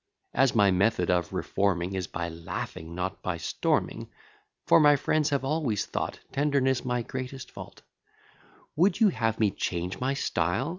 As 0.33 0.55
my 0.55 0.71
method 0.71 1.11
of 1.11 1.31
reforming, 1.31 1.93
Is 1.93 2.07
by 2.07 2.27
laughing, 2.27 2.95
not 2.95 3.21
by 3.21 3.37
storming, 3.37 4.09
(For 4.65 4.79
my 4.79 4.95
friends 4.95 5.29
have 5.29 5.45
always 5.45 5.85
thought 5.85 6.17
Tenderness 6.31 6.83
my 6.83 7.03
greatest 7.03 7.51
fault,) 7.51 7.83
Would 8.75 8.99
you 8.99 9.09
have 9.09 9.39
me 9.39 9.51
change 9.51 9.99
my 9.99 10.15
style? 10.15 10.69